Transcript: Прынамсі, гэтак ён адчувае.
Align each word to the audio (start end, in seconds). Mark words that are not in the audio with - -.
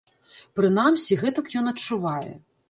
Прынамсі, 0.59 1.17
гэтак 1.25 1.53
ён 1.61 1.69
адчувае. 1.73 2.33